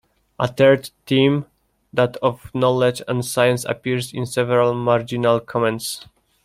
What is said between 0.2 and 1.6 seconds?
A third theme,